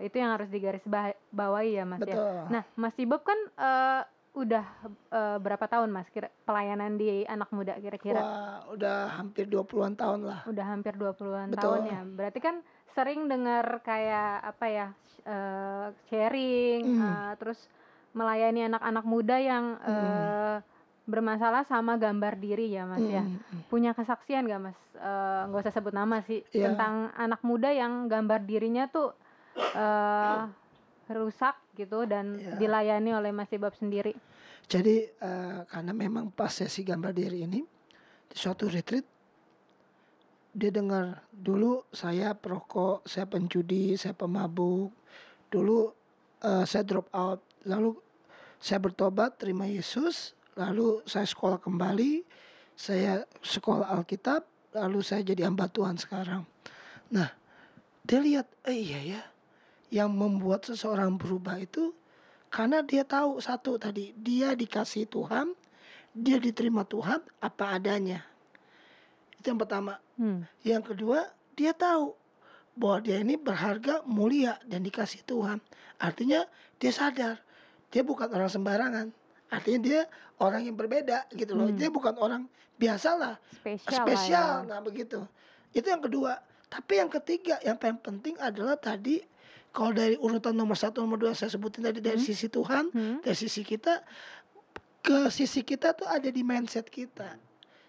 [0.02, 2.18] Itu yang harus digarisbawahi ya Mas ya.
[2.18, 2.34] Betul.
[2.50, 4.02] Nah, Mas Ibob kan eh,
[4.34, 4.66] udah
[5.10, 8.18] eh, berapa tahun Mas kira pelayanan di anak muda kira-kira?
[8.18, 10.40] Wah, udah hampir 20-an tahun lah.
[10.44, 11.62] Udah hampir 20-an Betul.
[11.62, 12.00] tahun ya.
[12.04, 12.56] Berarti kan
[12.92, 14.86] sering dengar kayak apa ya
[15.24, 17.06] eh, sharing Hmm.
[17.06, 17.58] eh, terus
[18.10, 20.56] melayani anak-anak muda yang eh,
[21.04, 23.22] bermasalah sama gambar diri ya Mas ya.
[23.22, 23.60] Mm, mm.
[23.68, 24.78] Punya kesaksian gak Mas?
[25.46, 26.72] Nggak usah sebut nama sih Iya.
[26.72, 29.12] tentang anak muda yang gambar dirinya tuh
[29.54, 30.42] eh
[31.10, 32.56] rusak gitu dan Iya.
[32.56, 34.14] dilayani oleh Mas Ibob sendiri.
[34.64, 37.60] Jadi eh, karena memang pas sesi gambar diri ini
[38.30, 39.04] di suatu retreat
[40.54, 44.94] dia dengar dulu saya perokok, saya penjudi, saya pemabuk.
[45.50, 45.90] Dulu
[46.40, 47.42] eh, saya drop out.
[47.66, 47.98] Lalu
[48.62, 50.32] saya bertobat, terima Yesus.
[50.54, 52.22] Lalu saya sekolah kembali.
[52.78, 54.46] Saya sekolah Alkitab.
[54.78, 56.46] Lalu saya jadi hamba Tuhan sekarang.
[57.10, 57.30] Nah,
[58.06, 59.22] dia lihat, eh iya ya,
[59.94, 61.94] yang membuat seseorang berubah itu
[62.50, 65.54] karena dia tahu satu tadi, dia dikasih Tuhan,
[66.10, 68.26] dia diterima Tuhan apa adanya.
[69.38, 70.02] Itu yang pertama.
[70.18, 70.46] Hmm.
[70.66, 72.14] Yang kedua, dia tahu
[72.74, 75.62] bahwa dia ini berharga, mulia dan dikasih Tuhan.
[75.98, 76.46] Artinya
[76.78, 77.38] dia sadar
[77.94, 79.06] dia bukan orang sembarangan.
[79.46, 80.00] Artinya dia
[80.42, 81.70] orang yang berbeda gitu loh.
[81.70, 81.78] Hmm.
[81.78, 82.42] Dia bukan orang
[82.74, 84.66] biasalah, Spesial, spesial.
[84.66, 84.70] lah ya.
[84.74, 85.22] Nah, begitu.
[85.70, 86.42] Itu yang kedua.
[86.66, 89.22] Tapi yang ketiga, yang paling penting adalah tadi
[89.74, 92.28] kalau dari urutan nomor satu, nomor dua saya sebutin tadi dari Hmm.
[92.30, 93.18] sisi Tuhan, Hmm.
[93.26, 94.06] dari sisi kita
[95.02, 97.34] ke sisi kita tuh ada di mindset kita.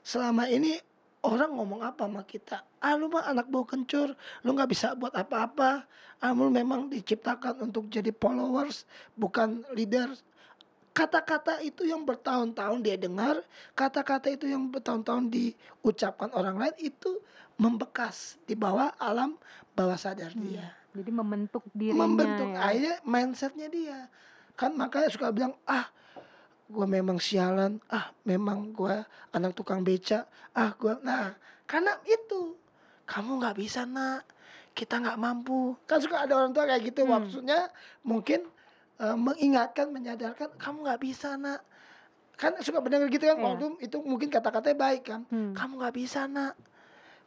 [0.01, 0.81] Selama ini
[1.21, 2.65] orang ngomong apa sama kita?
[2.81, 5.85] Ah lu mah anak bau kencur, lu nggak bisa buat apa-apa.
[6.17, 10.09] Ah lu memang diciptakan untuk jadi followers, bukan leader.
[10.89, 13.45] Kata-kata itu yang bertahun-tahun dia dengar,
[13.77, 17.19] kata-kata itu yang bertahun-tahun diucapkan orang lain itu
[17.61, 19.37] membekas di bawah alam
[19.75, 20.49] bawah sadar Hmm.
[20.49, 22.59] dia Jadi membentuk dirinya membentuk ya.
[22.71, 23.99] akhirnya mindsetnya dia.
[24.55, 25.91] Kan makanya suka bilang ah
[26.71, 27.83] gue memang sialan.
[27.91, 29.03] Ah memang gue
[29.35, 30.23] anak tukang beca.
[30.55, 31.35] Ah gue nah
[31.67, 32.55] karena itu.
[33.05, 34.23] Kamu nggak bisa nak.
[34.71, 35.75] Kita nggak mampu.
[35.83, 37.03] Kan suka ada orang tua kayak gitu.
[37.03, 37.19] Hmm.
[37.19, 37.67] maksudnya
[38.01, 38.47] mungkin
[39.03, 41.59] eh, mengingatkan menyadarkan kamu nggak bisa nak.
[42.39, 45.21] Kan suka mendengar gitu kan waktu itu mungkin kata-katanya baik kan.
[45.27, 45.51] Hmm.
[45.51, 46.55] kamu nggak bisa nak.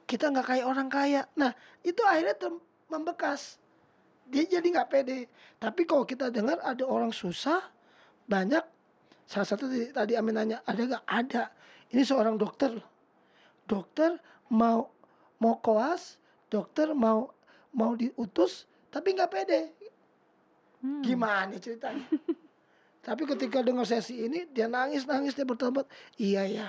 [0.09, 1.29] Kita nggak kayak orang kaya.
[1.37, 1.53] Nah
[1.85, 2.33] itu akhirnya
[2.89, 3.61] membekas.
[4.29, 5.29] Dia jadi nggak pede.
[5.57, 7.65] Tapi kalau kita dengar ada orang susah
[8.29, 8.61] banyak
[9.25, 11.05] salah satu tadi, tadi Amin nanya ada nggak?
[11.05, 11.45] Ada.
[11.93, 12.77] Ini seorang dokter
[13.69, 14.17] dokter
[14.49, 14.89] mau
[15.37, 16.17] mau koas
[16.49, 17.29] dokter mau
[17.77, 19.63] mau diutus tapi nggak pede.
[20.79, 21.03] Hmm.
[21.03, 22.07] gimana ceritanya?
[23.07, 25.91] Tapi ketika dengar sesi ini dia nangis nangis dia bertobat.
[26.15, 26.69] Iya ya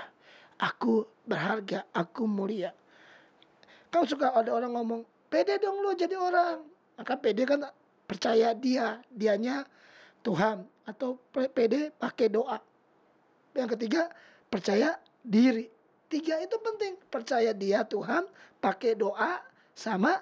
[0.58, 2.74] aku berharga aku mulia.
[3.94, 6.60] Kan suka ada orang ngomong pede dong lo jadi orang
[6.98, 7.62] maka pede kan
[8.04, 9.62] percaya dia dianya
[10.20, 12.58] Tuhan atau pe- pede pakai doa
[13.52, 14.10] yang ketiga
[14.46, 15.70] percaya diri
[16.06, 18.26] tiga itu penting percaya dia Tuhan
[18.58, 19.38] pakai doa
[19.72, 20.18] sama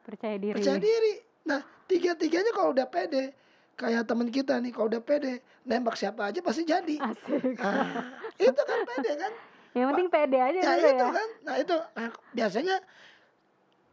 [0.00, 0.52] Percaya diri.
[0.52, 1.14] percaya diri.
[1.44, 3.32] Nah, tiga-tiganya kalau udah pede,
[3.72, 7.00] kayak teman kita nih, kalau udah pede, nembak siapa aja pasti jadi.
[7.00, 7.56] Asik.
[7.56, 9.32] Ah, itu kan pede kan?
[9.72, 11.08] Yang penting pede aja Ya dulu itu ya.
[11.10, 11.28] kan.
[11.40, 12.76] Nah, itu nah, biasanya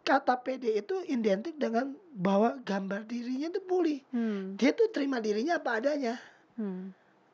[0.01, 4.01] kata pede itu identik dengan bahwa gambar dirinya itu bully.
[4.09, 4.57] Hmm.
[4.57, 6.17] Dia tuh terima dirinya apa adanya.
[6.57, 6.91] Hmm.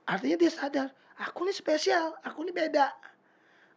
[0.07, 0.87] Artinya dia sadar,
[1.19, 2.87] aku ini spesial, aku ini beda.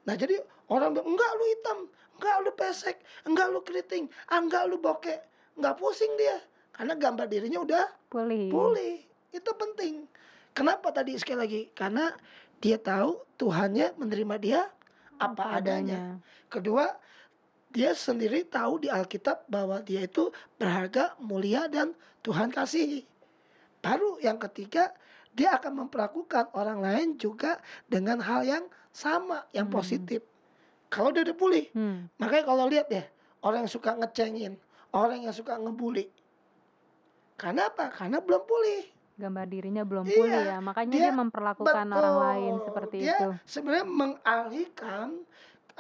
[0.07, 0.39] Nah jadi
[0.71, 1.79] orang bilang, enggak lu hitam,
[2.19, 5.21] enggak lu pesek, enggak lu keriting, ah, enggak lu bokek.
[5.59, 6.39] Enggak pusing dia.
[6.71, 8.49] Karena gambar dirinya udah Pulih.
[8.49, 8.97] pulih.
[9.35, 10.07] Itu penting.
[10.57, 11.63] Kenapa tadi sekali lagi?
[11.75, 12.11] Karena
[12.59, 14.61] dia tahu Tuhannya menerima dia
[15.21, 16.17] apa, adanya.
[16.49, 16.89] Kedua,
[17.71, 20.29] dia sendiri tahu di Alkitab bahwa dia itu
[20.59, 23.07] berharga, mulia dan Tuhan kasihi.
[23.81, 24.91] Baru yang ketiga,
[25.31, 29.79] dia akan memperlakukan orang lain juga dengan hal yang sama, yang Hmm.
[29.79, 30.21] positif.
[30.91, 32.11] Kalau dia udah pulih, Hmm.
[32.19, 33.07] makanya kalau lihat ya,
[33.41, 34.59] orang yang suka ngecengin,
[34.91, 36.11] orang yang suka ngebully.
[37.39, 37.89] Karena apa?
[37.89, 38.83] Karena belum pulih.
[39.17, 40.59] Gambar dirinya belum Iya, pulih ya.
[40.59, 43.29] Makanya dia, dia- memperlakukan orang lain seperti dia itu.
[43.47, 45.09] sebenarnya mengalihkan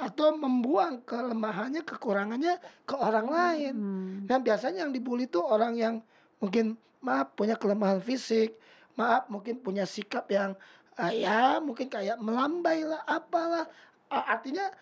[0.00, 2.56] atau membuang kelemahannya, kekurangannya
[2.88, 3.74] ke orang lain.
[3.76, 4.16] Hmm.
[4.24, 5.94] Nah biasanya yang dibully itu orang yang
[6.40, 8.56] mungkin maaf punya kelemahan fisik,
[8.96, 10.56] maaf mungkin punya sikap yang
[10.96, 13.68] ah, ya mungkin kayak melambai lah, apalah.
[14.08, 14.72] Ah, artinya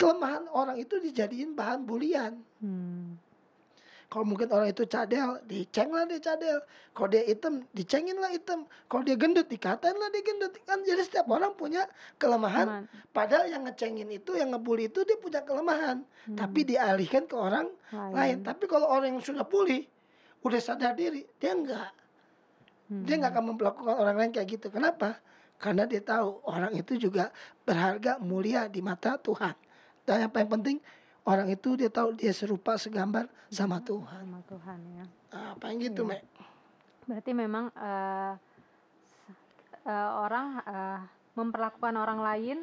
[0.00, 2.40] kelemahan orang itu dijadiin bahan bulian.
[2.58, 3.20] Hmm.
[4.12, 6.58] Kalau mungkin orang itu cadel, diceng lah dia cadel.
[6.94, 8.68] Kalau dia hitam, dicengin lah hitam.
[8.86, 10.52] Kalau dia gendut, dikatain lah dia gendut.
[10.62, 11.88] Kan jadi setiap orang punya
[12.20, 12.86] kelemahan.
[13.10, 16.06] Padahal yang ngecengin itu, yang ngebully itu dia punya kelemahan.
[16.30, 16.36] Hmm.
[16.38, 18.46] Tapi dialihkan ke orang lain.
[18.46, 19.82] Tapi kalau orang yang sudah pulih,
[20.46, 21.90] udah sadar diri, dia enggak.
[22.86, 23.18] Dia Hmm.
[23.18, 24.66] enggak akan memperlakukan orang lain kayak gitu.
[24.70, 25.18] Kenapa?
[25.58, 27.32] Karena dia tahu orang itu juga
[27.64, 29.56] berharga, mulia di mata Tuhan.
[30.04, 30.76] Dan yang paling penting,
[31.24, 34.22] orang itu dia tahu dia serupa segambar sama Tuhan.
[34.22, 35.04] sama Tuhan ya.
[35.30, 36.10] Ah, paling gitu, Iya.
[36.10, 36.22] Mek.
[37.04, 39.32] Berarti memang s-
[39.82, 41.00] eh, orang eh,
[41.34, 42.58] memperlakukan orang lain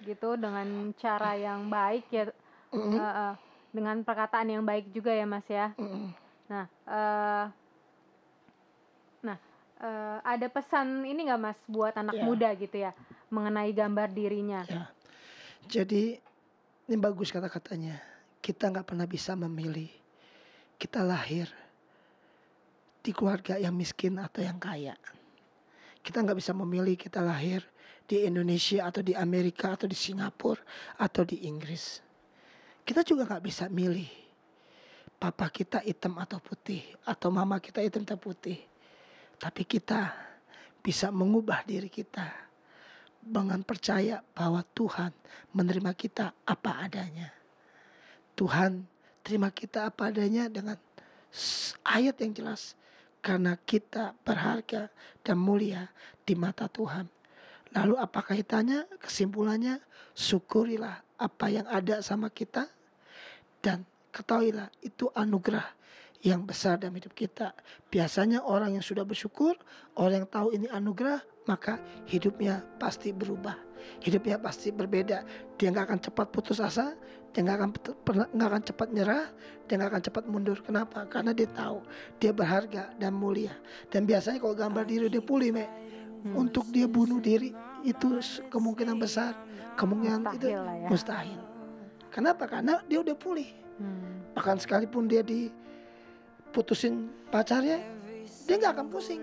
[0.00, 2.24] gitu dengan cara yang baik ya,
[2.70, 3.34] Mm-mm, eh, eh,
[3.70, 5.70] dengan perkataan yang baik juga ya Mas ya.
[5.74, 6.10] mm-mm.
[6.46, 7.44] Nah, eh,
[9.22, 9.38] nah
[9.78, 12.24] eh, ada pesan ini nggak Mas buat anak Iya.
[12.24, 12.90] muda gitu ya
[13.28, 14.60] mengenai gambar dirinya?
[14.66, 14.90] Ya.
[15.70, 16.18] Jadi
[16.90, 18.02] ini bagus kata-katanya.
[18.42, 19.86] Kita nggak pernah bisa memilih.
[20.74, 21.46] Kita lahir.
[23.00, 24.92] di keluarga yang miskin atau yang kaya.
[26.04, 27.64] Kita nggak bisa memilih kita lahir
[28.04, 30.60] di Indonesia atau di Amerika atau di Singapura
[31.00, 32.04] atau di Inggris.
[32.84, 34.04] Kita juga nggak bisa milih
[35.16, 38.60] papa kita hitam atau putih atau mama kita hitam atau putih.
[39.40, 40.12] Tapi kita
[40.84, 42.49] bisa mengubah diri kita
[43.20, 45.12] dengan percaya bahwa Tuhan
[45.52, 47.30] menerima kita apa adanya.
[48.34, 48.88] Tuhan
[49.20, 50.80] terima kita apa adanya dengan
[51.84, 52.74] ayat yang jelas
[53.20, 54.88] karena kita berharga
[55.20, 55.92] dan mulia
[56.24, 57.06] di mata Tuhan.
[57.70, 58.88] Lalu apa kaitannya?
[58.98, 59.78] Kesimpulannya,
[60.16, 62.66] syukurilah apa yang ada sama kita
[63.60, 65.79] dan ketahuilah itu anugerah
[66.20, 67.56] yang besar dalam hidup kita.
[67.88, 69.56] Biasanya orang yang sudah bersyukur,
[69.96, 73.56] orang yang tahu ini anugerah, maka hidupnya pasti berubah.
[74.04, 75.24] Hidupnya pasti berbeda.
[75.56, 76.92] Dia nggak akan cepat putus asa,
[77.32, 77.70] dia nggak akan
[78.36, 79.24] nggak akan cepat nyerah,
[79.64, 80.58] dia nggak akan cepat mundur.
[80.60, 81.08] Kenapa?
[81.08, 81.80] Karena dia tahu
[82.20, 83.56] dia berharga dan mulia.
[83.88, 86.36] Dan biasanya kalau gambar diri dia pulih, me, hmm.
[86.36, 88.20] untuk dia bunuh diri itu
[88.52, 89.32] kemungkinan besar,
[89.80, 90.88] kemungkinan mustahil itu ya.
[90.92, 91.40] mustahil.
[92.12, 92.44] Kenapa?
[92.44, 93.48] Karena dia udah pulih.
[93.80, 94.36] Hmm.
[94.36, 95.24] Bahkan sekalipun dia
[96.50, 97.78] diputusin pacarnya,
[98.50, 99.22] dia nggak akan pusing.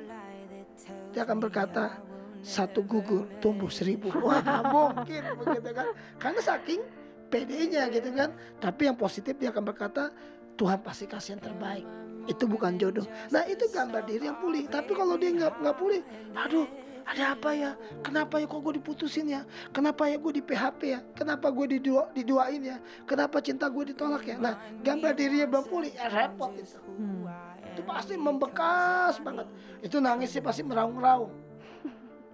[1.12, 2.00] Dia akan berkata,
[2.40, 4.08] satu gugur tumbuh seribu.
[4.24, 5.92] Wah mungkin begitu kan.
[6.16, 6.80] Karena saking
[7.28, 8.32] pedenya gitu kan.
[8.64, 10.16] Tapi yang positif dia akan berkata,
[10.56, 11.84] Tuhan pasti kasih yang terbaik.
[12.32, 13.04] Itu bukan jodoh.
[13.28, 14.64] Nah itu gambar diri yang pulih.
[14.72, 16.00] Tapi kalau dia nggak nggak pulih,
[16.32, 16.68] aduh
[17.08, 17.72] ada apa ya?
[18.04, 19.42] Kenapa ya kok gue diputusin ya?
[19.72, 21.00] Kenapa ya gue di PHP ya?
[21.16, 22.78] Kenapa gue didua, diduain ya?
[23.08, 24.36] Kenapa cinta gue ditolak ya?
[24.36, 26.76] Nah, gambar dirinya belum pulih, ya repot itu.
[26.76, 27.17] Hmm.
[27.88, 29.48] Pasti membekas banget.
[29.80, 31.32] Itu nangisnya pasti meraung-raung.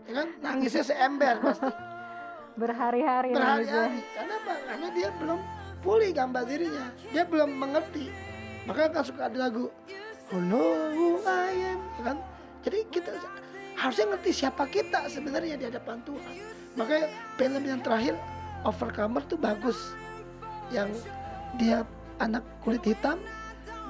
[0.09, 0.27] Ya kan?
[0.41, 1.69] Nangisnya seember pasti.
[2.57, 3.31] Berhari-hari.
[3.37, 4.01] Berhari-hari.
[4.17, 4.51] Kenapa?
[4.65, 5.39] Karena dia belum
[5.85, 6.85] pulih gambar dirinya.
[7.13, 8.09] Dia belum mengerti.
[8.65, 9.67] Maka kan suka ada lagu
[10.31, 10.73] Oh no
[11.27, 12.17] I am kan?
[12.65, 13.11] Jadi kita
[13.77, 16.33] harusnya ngerti siapa kita sebenarnya di hadapan Tuhan.
[16.73, 18.15] Makanya film yang terakhir
[18.63, 19.77] Overcomer tuh bagus.
[20.71, 21.03] Yang
[21.59, 21.83] dia
[22.17, 23.19] anak kulit hitam,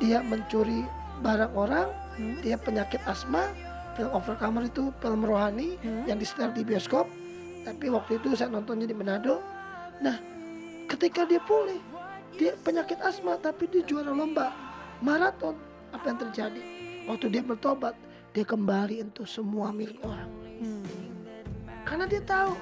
[0.02, 0.84] dia mencuri
[1.24, 1.88] barang orang,
[2.20, 2.44] hmm.
[2.44, 3.50] dia penyakit asma.
[3.94, 6.10] Film Overcomer itu film rohani hmm.
[6.10, 7.08] yang disetel di bioskop.
[7.64, 9.40] Tapi waktu itu saya nontonnya di Manado.
[10.04, 10.20] Nah,
[10.92, 11.80] ketika dia pulih,
[12.36, 14.52] dia penyakit asma tapi dia juara lomba
[15.00, 15.56] maraton.
[15.94, 16.62] Apa yang terjadi?
[17.06, 17.94] Waktu dia bertobat,
[18.34, 20.32] dia kembali untuk semua milik orang.
[20.60, 20.84] Hmm.
[21.86, 22.58] Karena dia tahu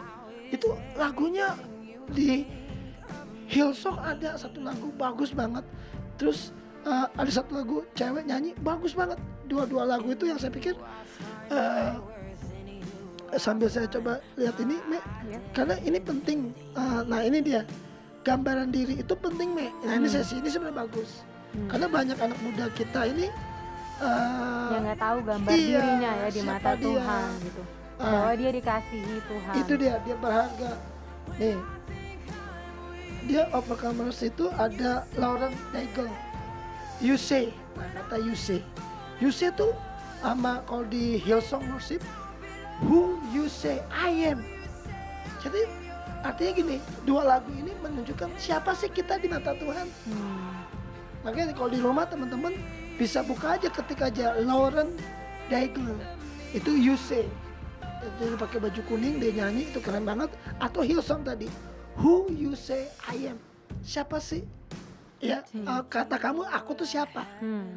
[0.51, 1.55] itu lagunya
[2.11, 2.43] di
[3.47, 5.63] Hillsong ada satu lagu bagus banget.
[6.19, 6.51] Terus
[6.85, 9.19] uh, ada satu lagu cewek nyanyi bagus banget.
[9.47, 10.75] Dua-dua lagu itu yang saya pikir
[11.51, 11.99] uh,
[13.35, 15.39] sambil saya coba lihat ini, Me, ya.
[15.55, 16.39] karena ini penting.
[16.75, 17.61] Uh, nah ini dia
[18.23, 19.71] gambaran diri itu penting, Me.
[19.83, 19.99] Nah hmm.
[20.03, 21.23] ini sesi ini sebenarnya bagus.
[21.51, 21.67] Hmm.
[21.67, 23.27] Karena banyak anak muda kita ini
[24.01, 26.85] uh, yang nggak tahu gambar iya, dirinya ya di mata dia?
[26.85, 27.61] Tuhan gitu
[28.01, 30.71] uh, bahwa dia dikasihi Tuhan itu dia dia berharga
[31.37, 31.57] nih
[33.29, 36.09] dia overcomers itu ada Lauren Daigle
[37.01, 37.49] you say.
[37.75, 38.61] Nah, kata you say.
[39.17, 39.73] You say tuh
[40.21, 42.01] sama kalau di Hillsong Worship
[42.85, 44.45] who you say I am.
[45.41, 45.65] Jadi
[46.21, 49.89] artinya gini dua lagu ini menunjukkan siapa sih kita di mata Tuhan.
[50.05, 50.53] Hmm.
[51.21, 52.57] makanya kalau di rumah teman-teman
[52.97, 54.97] bisa buka aja ketika aja Lauren
[55.49, 55.97] Daigle
[56.53, 57.25] itu you say.
[58.17, 60.33] Dia pakai baju kuning dia nyanyi itu keren banget.
[60.57, 61.45] Atau Hillsong tadi.
[62.01, 63.37] Who you say I am?
[63.85, 64.41] Siapa sih
[65.21, 67.69] ya uh, kata kamu aku tuh siapa hmm.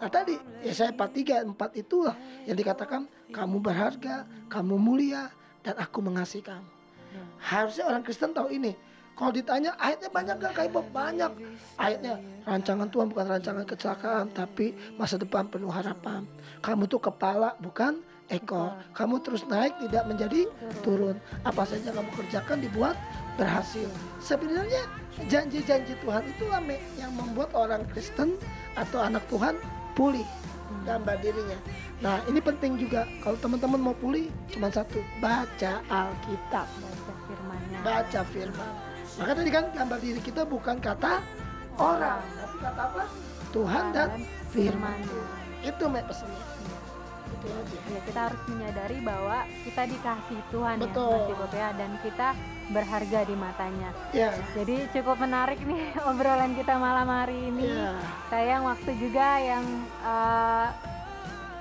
[0.00, 2.16] nah tadi ya saya empat tiga empat itulah
[2.48, 5.28] yang dikatakan kamu berharga kamu mulia
[5.60, 7.28] dan aku mengasihi kamu hmm.
[7.38, 8.72] harusnya orang Kristen tahu ini
[9.18, 10.86] kalau ditanya ayatnya banyak gak kayak Bob?
[10.94, 11.32] Banyak.
[11.74, 16.22] Ayatnya rancangan Tuhan bukan rancangan kecelakaan, tapi masa depan penuh harapan.
[16.62, 17.98] Kamu tuh kepala bukan
[18.30, 18.78] ekor.
[18.94, 20.46] Kamu terus naik tidak menjadi
[20.86, 21.18] turun.
[21.42, 22.94] Apa saja kamu kerjakan dibuat
[23.34, 23.90] berhasil.
[24.22, 24.86] Sebenarnya
[25.26, 26.46] janji-janji Tuhan itu
[26.94, 28.38] yang membuat orang Kristen
[28.78, 29.58] atau anak Tuhan
[29.98, 30.26] pulih
[30.86, 31.58] gambar dirinya.
[31.98, 37.78] Nah ini penting juga kalau teman-teman mau pulih cuma satu baca Alkitab, baca firmannya.
[37.82, 38.72] Baca firman.
[39.18, 41.18] Maka tadi kan gambar diri kita bukan kata
[41.74, 43.04] orang, tapi kata apa?
[43.50, 44.10] Tuhan dan
[44.54, 44.98] firman.
[45.64, 46.44] Itu pesannya.
[47.38, 47.78] Itu aja.
[47.86, 51.14] Ya, kita harus menyadari bahwa kita dikasih Tuhan Betul.
[51.14, 52.28] ya, Mas ya, dan kita
[52.68, 53.90] berharga di matanya.
[54.12, 54.30] Ya.
[54.52, 57.70] Jadi cukup menarik nih obrolan kita malam hari ini.
[57.70, 57.94] Ya.
[58.28, 59.64] Sayang waktu juga yang
[60.04, 60.68] uh,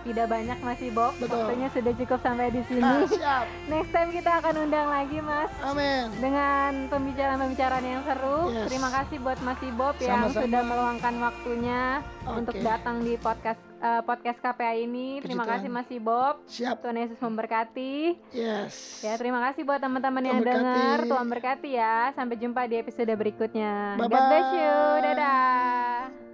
[0.07, 1.13] tidak banyak masih Bob.
[1.19, 1.35] Betul.
[1.35, 2.83] Waktunya sudah cukup sampai di sini.
[2.83, 3.45] Ah, siap.
[3.71, 6.07] Next time kita akan undang lagi Mas Amin.
[6.23, 8.39] dengan pembicaraan-pembicaraan yang seru.
[8.55, 8.67] Yes.
[8.71, 12.63] Terima kasih buat Mas Bob yang sudah meluangkan waktunya untuk Oke.
[12.63, 15.17] datang di podcast eh, podcast KPA ini.
[15.17, 15.53] Puji Terima Tuhan.
[15.57, 16.35] kasih Mas Bob.
[16.45, 16.75] Siap.
[16.81, 17.95] Tuhan Yesus memberkati.
[18.31, 19.01] Yes.
[19.01, 20.57] Ya, terima kasih buat teman-teman yang berkati.
[20.57, 20.97] dengar.
[21.05, 22.11] Tuhan berkati ya.
[22.13, 23.95] Sampai jumpa di episode berikutnya.
[23.95, 24.27] God Bye-bye.
[24.27, 24.77] bless you.
[25.03, 26.26] Dadah.